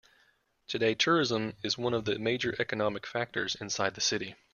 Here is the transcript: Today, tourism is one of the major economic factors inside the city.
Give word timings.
Today, 0.67 0.95
tourism 0.95 1.53
is 1.63 1.77
one 1.77 1.93
of 1.93 2.05
the 2.05 2.17
major 2.17 2.55
economic 2.57 3.05
factors 3.05 3.53
inside 3.53 3.93
the 3.93 4.01
city. 4.01 4.35